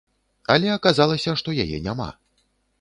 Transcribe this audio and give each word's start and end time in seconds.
Але 0.53 0.71
аказалася, 0.77 1.37
што 1.43 1.57
яе 1.67 1.77
няма. 1.89 2.11